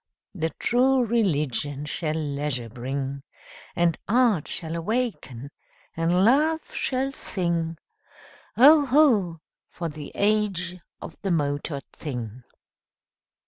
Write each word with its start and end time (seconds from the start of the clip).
The 0.33 0.49
True 0.57 1.05
Religion 1.05 1.85
shall 1.85 2.15
leisure 2.15 2.69
bring; 2.69 3.21
And 3.75 3.99
Art 4.07 4.47
shall 4.47 4.75
awaken 4.75 5.51
and 5.95 6.25
Love 6.25 6.73
shall 6.73 7.11
sing: 7.11 7.77
Oh, 8.57 8.87
ho! 8.87 9.41
for 9.69 9.89
the 9.89 10.11
age 10.15 10.77
of 11.03 11.21
the 11.21 11.29
motored 11.29 11.85
thing! 11.93 12.41